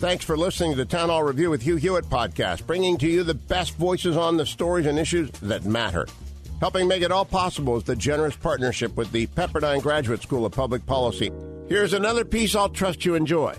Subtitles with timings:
[0.00, 3.22] Thanks for listening to the Town Hall Review with Hugh Hewitt podcast, bringing to you
[3.22, 6.06] the best voices on the stories and issues that matter.
[6.58, 10.52] Helping make it all possible is the generous partnership with the Pepperdine Graduate School of
[10.52, 11.30] Public Policy.
[11.68, 13.54] Here's another piece I'll trust you enjoy.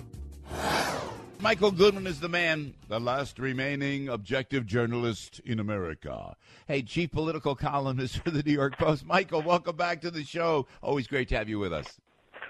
[1.40, 6.36] Michael Goodwin is the man, the last remaining objective journalist in America.
[6.68, 9.06] Hey, chief political columnist for the New York Post.
[9.06, 10.66] Michael, welcome back to the show.
[10.82, 12.02] Always great to have you with us.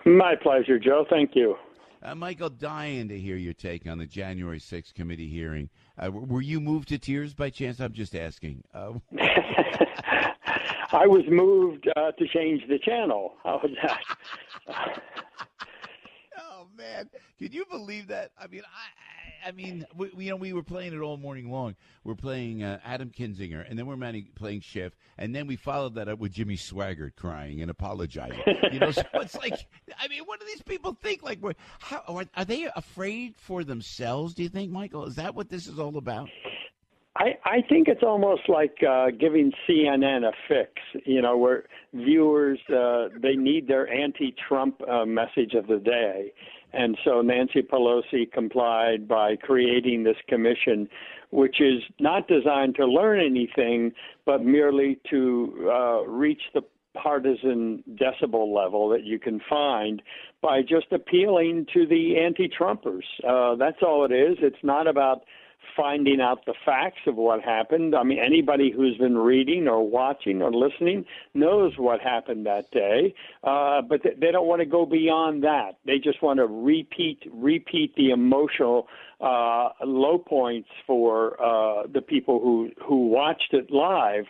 [0.05, 1.05] My pleasure, Joe.
[1.09, 1.58] Thank you.
[2.04, 5.70] Uh, Michael, dying to hear your take on the January 6th committee hearing.
[6.00, 7.80] Uh, were you moved to tears by chance?
[7.80, 8.64] I'm just asking.
[8.73, 8.94] Uh,
[10.94, 13.34] I was moved uh, to change the channel.
[13.44, 14.02] How was that?
[16.40, 18.31] oh man, can you believe that?
[18.40, 18.64] I mean,
[19.45, 21.75] I, mean, we, you know, we were playing it all morning long.
[22.03, 23.97] We're playing uh, Adam Kinzinger, and then we're
[24.36, 28.39] playing Schiff, and then we followed that up with Jimmy Swaggart crying and apologizing.
[28.72, 29.67] you know, so it's like,
[30.00, 31.23] I mean, what do these people think?
[31.23, 31.39] Like,
[31.80, 34.34] how, are, are they afraid for themselves?
[34.34, 35.06] Do you think, Michael?
[35.06, 36.30] Is that what this is all about?
[37.17, 40.72] I, I think it's almost like uh, giving CNN a fix,
[41.06, 46.31] you know, where viewers uh, they need their anti-Trump uh, message of the day,
[46.73, 50.88] and so Nancy Pelosi complied by creating this commission,
[51.31, 53.91] which is not designed to learn anything,
[54.25, 56.61] but merely to uh, reach the
[56.94, 60.02] partisan decibel level that you can find
[60.41, 63.03] by just appealing to the anti-Trumpers.
[63.28, 64.38] Uh, that's all it is.
[64.41, 65.23] It's not about
[65.76, 67.95] finding out the facts of what happened.
[67.95, 73.13] I mean, anybody who's been reading or watching or listening knows what happened that day,
[73.44, 75.78] uh, but they don't want to go beyond that.
[75.85, 78.88] They just want to repeat repeat the emotional
[79.22, 84.25] uh, low points for uh, the people who who watched it live.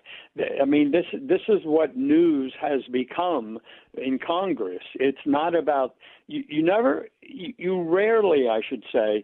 [0.62, 3.60] I mean, this this is what news has become
[3.94, 4.84] in Congress.
[4.96, 5.96] It's not about
[6.28, 6.44] you.
[6.48, 9.24] You never, you, you rarely, I should say,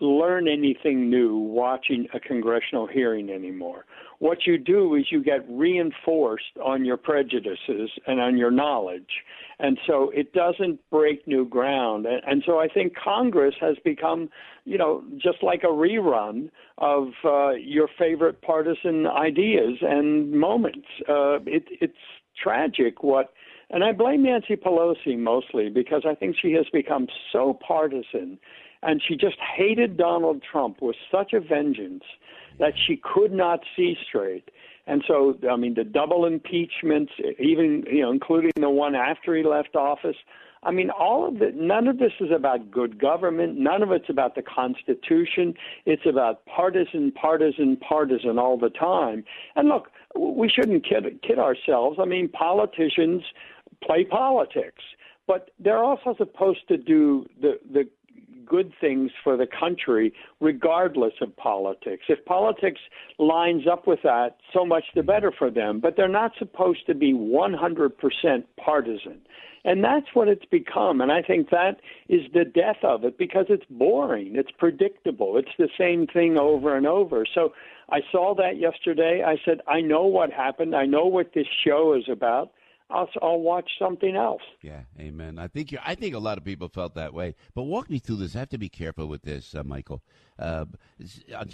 [0.00, 3.84] learn anything new watching a congressional hearing anymore.
[4.18, 9.10] What you do is you get reinforced on your prejudices and on your knowledge.
[9.58, 12.06] And so it doesn't break new ground.
[12.06, 14.28] And, so I think Congress has become,
[14.64, 20.86] you know, just like a rerun of uh, your favorite partisan ideas and moments.
[21.08, 21.94] Uh, it, it's
[22.42, 23.32] tragic what.
[23.70, 28.38] And I blame Nancy Pelosi mostly because I think she has become so partisan
[28.84, 32.04] and she just hated Donald Trump with such a vengeance
[32.58, 34.50] that she could not see straight.
[34.86, 39.42] And so, I mean, the double impeachments, even you know, including the one after he
[39.42, 40.16] left office.
[40.62, 41.56] I mean, all of it.
[41.56, 43.58] None of this is about good government.
[43.58, 45.54] None of it's about the Constitution.
[45.84, 49.24] It's about partisan, partisan, partisan all the time.
[49.56, 51.98] And look, we shouldn't kid, kid ourselves.
[52.00, 53.22] I mean, politicians
[53.82, 54.82] play politics,
[55.26, 57.88] but they're also supposed to do the the
[58.46, 62.04] good things for the country, regardless of politics.
[62.08, 62.80] If politics
[63.18, 65.80] lines up with that, so much the better for them.
[65.80, 69.20] But they're not supposed to be 100% partisan.
[69.64, 71.00] And that's what it's become.
[71.00, 74.36] And I think that is the death of it because it's boring.
[74.36, 75.38] It's predictable.
[75.38, 77.24] It's the same thing over and over.
[77.34, 77.54] So
[77.88, 79.22] I saw that yesterday.
[79.26, 80.76] I said, I know what happened.
[80.76, 82.52] I know what this show is about.
[82.94, 84.42] I'll, I'll watch something else.
[84.62, 85.38] Yeah, amen.
[85.38, 87.34] I think you I think a lot of people felt that way.
[87.54, 88.36] But walk me through this.
[88.36, 90.02] I have to be careful with this, uh, Michael.
[90.38, 90.66] Uh,
[91.34, 91.44] uh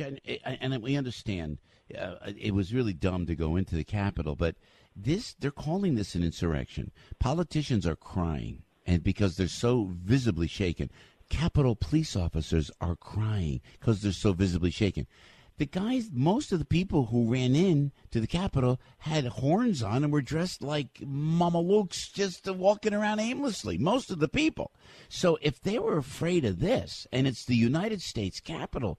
[0.44, 1.58] and we understand
[1.98, 4.56] uh, it was really dumb to go into the Capitol, but
[4.94, 6.90] this they're calling this an insurrection.
[7.18, 10.90] Politicians are crying, and because they're so visibly shaken.
[11.30, 15.06] Capitol police officers are crying because they're so visibly shaken
[15.60, 20.02] the guys, most of the people who ran in to the Capitol had horns on
[20.02, 23.76] and were dressed like Mama Luke's just walking around aimlessly.
[23.76, 24.72] Most of the people.
[25.10, 28.98] So if they were afraid of this, and it's the United States Capitol,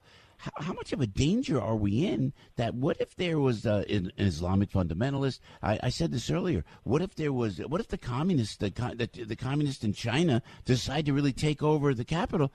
[0.56, 4.12] how, much of a danger are we in that what if there was uh, an,
[4.18, 5.38] Islamic fundamentalist?
[5.62, 6.64] I, I, said this earlier.
[6.82, 11.06] What if there was, what if the communists, the, the, the communists in China decide
[11.06, 12.52] to really take over the capital?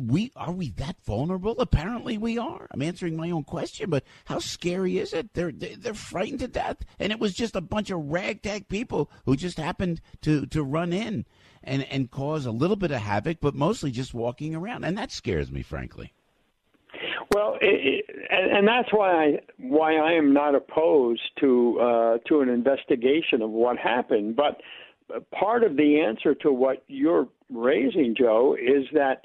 [0.00, 1.60] We are we that vulnerable?
[1.60, 2.68] Apparently we are.
[2.70, 5.34] I'm answering my own question, but how scary is it?
[5.34, 9.36] They're they're frightened to death, and it was just a bunch of ragtag people who
[9.36, 11.26] just happened to to run in
[11.62, 15.12] and and cause a little bit of havoc, but mostly just walking around, and that
[15.12, 16.14] scares me, frankly.
[17.34, 22.18] Well, it, it, and, and that's why I why I am not opposed to uh,
[22.28, 24.36] to an investigation of what happened.
[24.36, 24.60] But
[25.32, 29.24] part of the answer to what you're raising, Joe, is that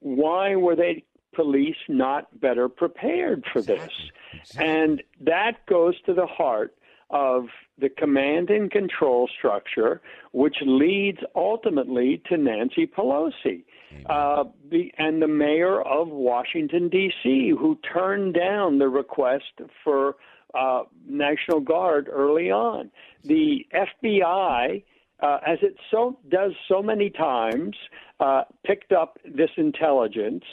[0.00, 1.04] why were they
[1.34, 3.86] police not better prepared for exactly.
[3.86, 3.94] this?
[4.40, 4.66] Exactly.
[4.66, 6.74] And that goes to the heart
[7.08, 7.46] of
[7.78, 13.64] the command and control structure, which leads ultimately to Nancy Pelosi.
[14.08, 20.16] Uh, the, and the mayor of Washington, D.C., who turned down the request for
[20.54, 22.90] uh, National Guard early on.
[23.24, 24.82] The FBI,
[25.20, 27.76] uh, as it so does so many times,
[28.20, 30.44] uh, picked up this intelligence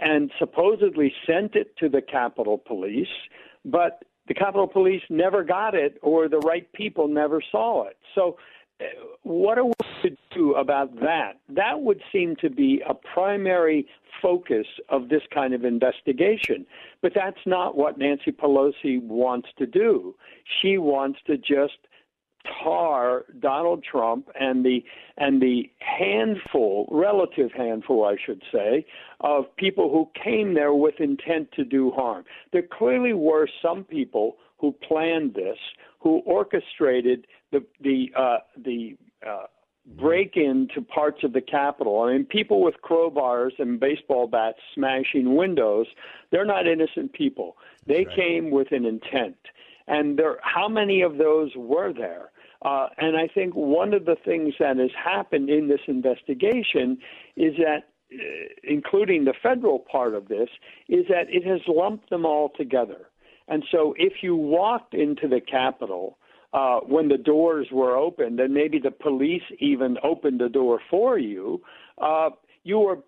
[0.00, 3.06] and supposedly sent it to the Capitol Police,
[3.64, 7.98] but the Capitol Police never got it, or the right people never saw it.
[8.14, 8.38] So
[9.22, 9.72] what are we
[10.02, 11.40] to do about that?
[11.48, 13.86] That would seem to be a primary
[14.20, 16.66] focus of this kind of investigation.
[17.02, 20.14] But that's not what Nancy Pelosi wants to do.
[20.60, 21.78] She wants to just
[22.62, 24.84] tar Donald Trump and the
[25.16, 28.84] and the handful, relative handful, I should say,
[29.20, 32.24] of people who came there with intent to do harm.
[32.52, 35.58] There clearly were some people who planned this,
[36.00, 38.96] who orchestrated the the uh, the
[39.26, 39.46] uh,
[39.86, 42.02] break into parts of the Capitol.
[42.02, 45.86] I mean, people with crowbars and baseball bats smashing windows,
[46.30, 47.56] they're not innocent people.
[47.86, 48.16] They right.
[48.16, 49.36] came with an intent.
[49.86, 52.30] And there, how many of those were there?
[52.62, 56.96] Uh, and I think one of the things that has happened in this investigation
[57.36, 58.16] is that, uh,
[58.62, 60.48] including the federal part of this,
[60.88, 63.10] is that it has lumped them all together.
[63.48, 66.16] And so if you walked into the Capitol
[66.54, 71.18] uh, when the doors were opened, and maybe the police even opened the door for
[71.18, 71.60] you,
[71.98, 72.30] uh,
[72.62, 72.98] you were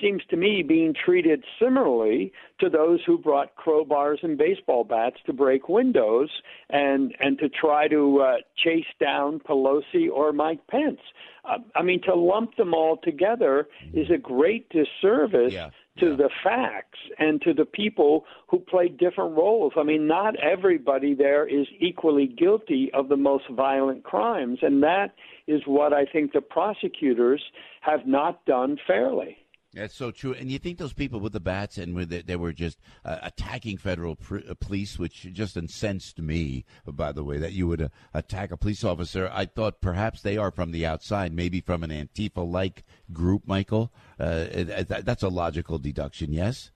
[0.00, 5.32] seems to me being treated similarly to those who brought crowbars and baseball bats to
[5.32, 6.30] break windows
[6.68, 11.00] and and to try to uh, chase down Pelosi or Mike Pence.
[11.44, 15.70] Uh, I mean, to lump them all together is a great disservice yeah
[16.00, 19.72] to the facts and to the people who played different roles.
[19.76, 25.14] I mean, not everybody there is equally guilty of the most violent crimes, and that
[25.46, 27.42] is what I think the prosecutors
[27.82, 29.36] have not done fairly.
[29.72, 30.34] That's so true.
[30.34, 33.78] And you think those people with the bats and they, they were just uh, attacking
[33.78, 37.88] federal pr- uh, police, which just incensed me, by the way, that you would uh,
[38.12, 39.30] attack a police officer.
[39.32, 43.92] I thought perhaps they are from the outside, maybe from an Antifa like group, Michael.
[44.18, 44.46] Uh,
[44.88, 46.72] that's a logical deduction, yes?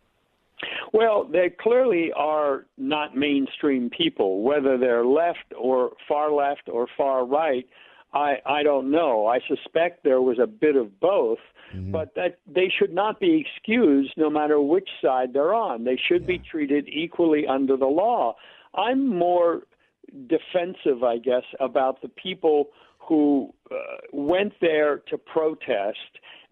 [0.92, 7.26] Well, they clearly are not mainstream people, whether they're left or far left or far
[7.26, 7.66] right.
[8.14, 9.26] I, I don't know.
[9.26, 11.38] I suspect there was a bit of both,
[11.74, 11.90] mm-hmm.
[11.90, 15.84] but that they should not be excused no matter which side they're on.
[15.84, 16.28] They should yeah.
[16.28, 18.36] be treated equally under the law.
[18.74, 19.62] I'm more
[20.28, 22.68] defensive, I guess, about the people
[23.06, 23.74] who uh,
[24.12, 25.98] went there to protest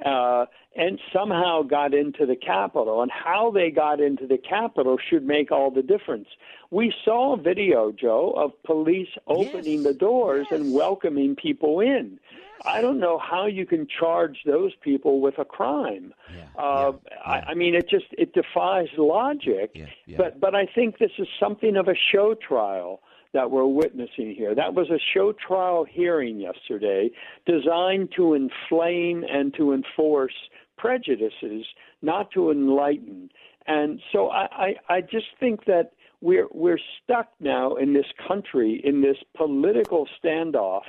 [0.04, 3.02] uh, and somehow got into the Capitol.
[3.02, 6.28] And how they got into the Capitol should make all the difference.
[6.71, 9.85] We saw a video, Joe, of police opening yes.
[9.85, 10.61] the doors yes.
[10.61, 12.18] and welcoming people in.
[12.30, 12.40] Yes.
[12.64, 16.14] I don't know how you can charge those people with a crime.
[16.35, 16.44] Yeah.
[16.56, 17.18] Uh, yeah.
[17.25, 19.73] I, I mean, it just it defies logic.
[19.75, 20.16] Yeah.
[20.16, 23.00] But but I think this is something of a show trial
[23.33, 24.55] that we're witnessing here.
[24.55, 27.11] That was a show trial hearing yesterday
[27.47, 30.35] designed to inflame and to enforce
[30.77, 31.65] prejudices,
[32.03, 33.31] not to enlighten.
[33.67, 38.81] And so I, I, I just think that we're we're stuck now in this country
[38.85, 40.83] in this political standoff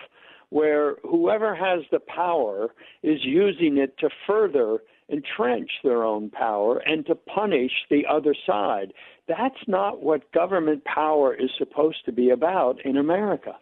[0.50, 2.68] where whoever has the power
[3.02, 8.94] is using it to further entrench their own power and to punish the other side.
[9.28, 13.56] That's not what government power is supposed to be about in America.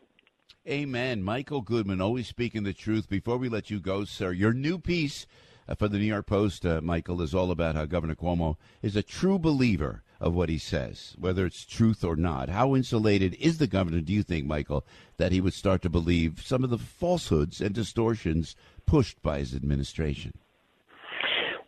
[0.68, 1.24] Amen.
[1.24, 3.10] Michael Goodwin, always speaking the truth.
[3.10, 5.26] Before we let you go, sir, your new piece
[5.68, 8.96] uh, for the New York Post, uh, Michael, is all about how Governor Cuomo is
[8.96, 12.48] a true believer of what he says, whether it's truth or not.
[12.50, 14.86] How insulated is the governor, do you think, Michael,
[15.18, 18.56] that he would start to believe some of the falsehoods and distortions
[18.86, 20.34] pushed by his administration?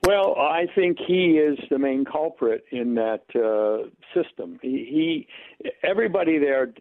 [0.06, 4.60] Well, I think he is the main culprit in that uh, system.
[4.62, 5.28] He,
[5.62, 6.74] he, everybody there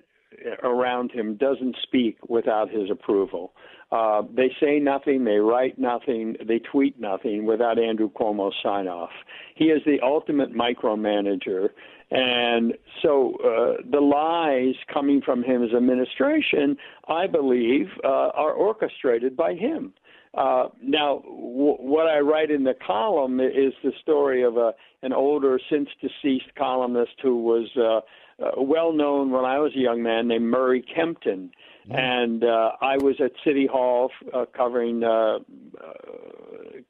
[0.64, 3.52] around him doesn't speak without his approval.
[3.92, 9.10] Uh, they say nothing, they write nothing, they tweet nothing without Andrew Cuomo's sign off.
[9.54, 11.68] He is the ultimate micromanager.
[12.10, 16.76] And so uh, the lies coming from his administration,
[17.08, 19.92] I believe, uh, are orchestrated by him.
[20.34, 24.72] Uh, now, w- what I write in the column is the story of a
[25.02, 28.00] an older, since deceased columnist who was uh,
[28.42, 31.50] uh, well known when I was a young man named Murray Kempton.
[31.90, 31.98] Mm.
[31.98, 35.92] And uh, I was at City Hall uh, covering uh, uh,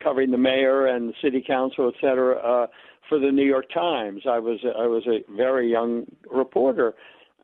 [0.01, 2.67] covering the mayor and the city council, et cetera, uh,
[3.09, 4.23] for the New York Times.
[4.29, 6.95] I was I was a very young reporter,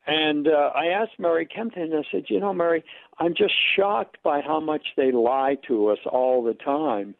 [0.09, 1.93] and uh, I asked Murray Kempton.
[1.95, 2.83] I said, you know, Murray,
[3.19, 7.15] I'm just shocked by how much they lie to us all the time.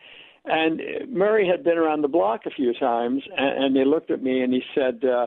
[0.45, 4.23] And Murray had been around the block a few times, and, and he looked at
[4.23, 5.05] me and he said.
[5.05, 5.27] Uh,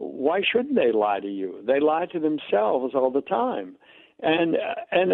[0.00, 1.56] why shouldn't they lie to you?
[1.66, 3.74] They lie to themselves all the time.
[4.20, 4.56] And
[4.90, 5.12] and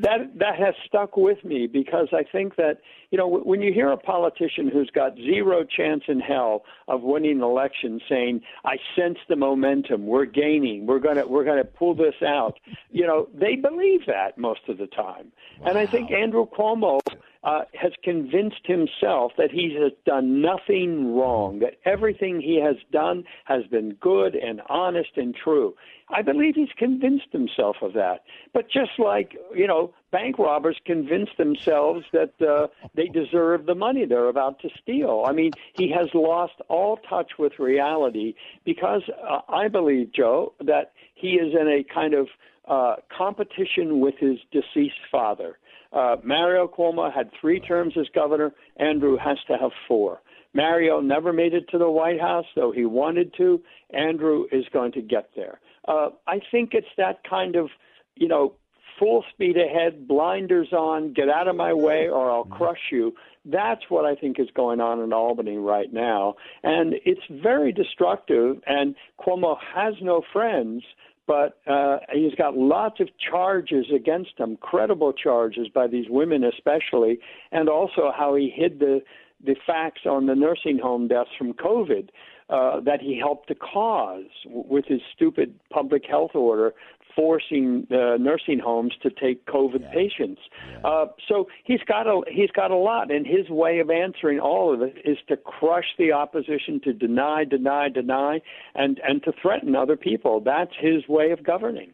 [0.00, 2.78] that that has stuck with me because I think that
[3.10, 7.38] you know when you hear a politician who's got zero chance in hell of winning
[7.38, 10.06] an election saying I sense the momentum.
[10.06, 10.86] We're gaining.
[10.86, 12.58] We're gonna we're gonna pull this out
[12.90, 15.32] you know they believe that most of the time.
[15.60, 15.68] Wow.
[15.68, 17.00] and I think Andrew Cuomo
[17.42, 23.24] uh, has convinced himself that he has done nothing wrong, that everything he has done
[23.44, 25.74] has been good and honest and true.
[26.12, 28.24] I believe he's convinced himself of that.
[28.52, 34.04] But just like, you know, bank robbers convince themselves that uh, they deserve the money
[34.04, 35.24] they're about to steal.
[35.26, 40.92] I mean, he has lost all touch with reality because uh, I believe, Joe, that
[41.14, 42.28] he is in a kind of
[42.66, 45.58] uh, competition with his deceased father.
[45.92, 48.52] Uh, Mario Cuomo had three terms as governor.
[48.76, 50.20] Andrew has to have four.
[50.52, 53.62] Mario never made it to the White House, though he wanted to.
[53.90, 55.60] Andrew is going to get there.
[55.86, 57.68] Uh, I think it's that kind of,
[58.16, 58.54] you know,
[58.98, 63.14] full speed ahead, blinders on, get out of my way or I'll crush you.
[63.44, 66.34] That's what I think is going on in Albany right now.
[66.62, 70.82] And it's very destructive, and Cuomo has no friends
[71.30, 77.20] but uh, he's got lots of charges against him, credible charges by these women especially,
[77.52, 79.00] and also how he hid the
[79.42, 82.08] the facts on the nursing home deaths from COVID
[82.50, 86.74] uh, that he helped to cause with his stupid public health order
[87.14, 89.92] forcing uh, nursing homes to take COVID yeah.
[89.92, 90.40] patients.
[90.72, 90.88] Yeah.
[90.88, 94.72] Uh, so he's got a he's got a lot, and his way of answering all
[94.72, 98.40] of it is to crush the opposition, to deny, deny, deny,
[98.74, 100.40] and and to threaten other people.
[100.40, 101.92] That's his way of governing.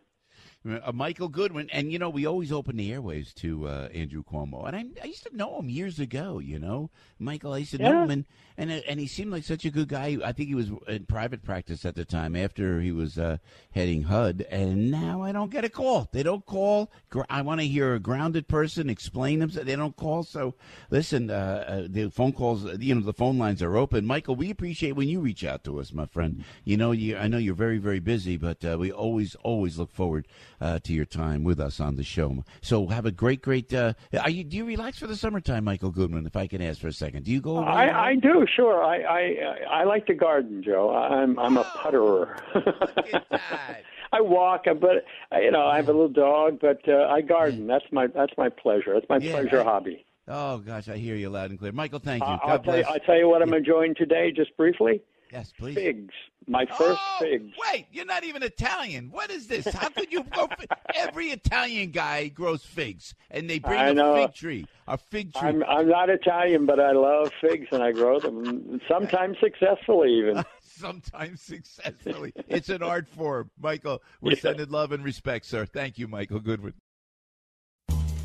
[0.66, 4.66] Uh, Michael Goodwin, and you know we always open the airways to uh, Andrew Cuomo,
[4.66, 6.40] and I, I, used to know him years ago.
[6.40, 7.90] You know, Michael, I used to yeah.
[7.90, 8.24] know him, and
[8.58, 10.18] and uh, and he seemed like such a good guy.
[10.24, 13.36] I think he was in private practice at the time after he was uh,
[13.70, 16.08] heading HUD, and now I don't get a call.
[16.10, 16.90] They don't call.
[17.30, 19.50] I want to hear a grounded person explain them.
[19.50, 20.24] They don't call.
[20.24, 20.54] So
[20.90, 24.04] listen, uh, uh, the phone calls, you know, the phone lines are open.
[24.04, 26.44] Michael, we appreciate when you reach out to us, my friend.
[26.64, 30.26] You know, you I know you're very very busy, but we always always look forward
[30.60, 32.44] uh, to your time with us on the show.
[32.60, 33.72] So have a great, great.
[33.72, 34.44] Uh, are you?
[34.44, 36.26] Do you relax for the summertime, Michael Goodwin?
[36.26, 37.58] If I can ask for a second, do you go?
[37.58, 38.46] I, I do.
[38.54, 38.82] Sure.
[38.82, 40.94] I, I I like to garden, Joe.
[40.94, 42.38] I'm I'm a oh, putterer.
[44.12, 45.04] I walk, but
[45.40, 47.66] you know I have a little dog, but uh, I garden.
[47.66, 48.94] That's my that's my pleasure.
[48.94, 50.04] That's my yeah, pleasure I, hobby.
[50.28, 51.98] Oh gosh, I hear you loud and clear, Michael.
[51.98, 52.28] Thank you.
[52.28, 52.84] Uh, I'll tell you.
[52.84, 55.02] I'll tell you what I'm enjoying today, just briefly.
[55.32, 55.74] Yes, please.
[55.74, 56.14] Figs.
[56.48, 57.52] My first oh, figs.
[57.72, 59.10] Wait, you're not even Italian.
[59.10, 59.66] What is this?
[59.66, 60.48] How could you grow?
[60.94, 64.14] Every Italian guy grows figs, and they bring I a know.
[64.14, 64.66] fig tree.
[64.86, 65.48] A fig tree.
[65.48, 70.44] I'm, I'm not Italian, but I love figs, and I grow them sometimes successfully, even.
[70.60, 72.32] sometimes successfully.
[72.48, 74.00] It's an art form, Michael.
[74.20, 74.40] We're yeah.
[74.40, 75.66] sending love and respect, sir.
[75.66, 76.74] Thank you, Michael Goodwin.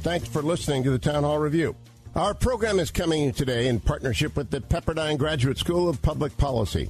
[0.04, 1.76] Thanks for listening to the Town Hall Review.
[2.16, 6.90] Our program is coming today in partnership with the Pepperdine Graduate School of Public Policy.